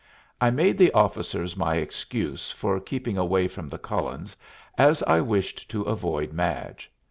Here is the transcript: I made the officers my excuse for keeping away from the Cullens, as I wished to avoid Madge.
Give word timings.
I 0.41 0.49
made 0.49 0.79
the 0.79 0.91
officers 0.93 1.55
my 1.55 1.75
excuse 1.75 2.49
for 2.49 2.79
keeping 2.79 3.19
away 3.19 3.47
from 3.47 3.69
the 3.69 3.77
Cullens, 3.77 4.35
as 4.75 5.03
I 5.03 5.21
wished 5.21 5.69
to 5.69 5.83
avoid 5.83 6.33
Madge. 6.33 6.89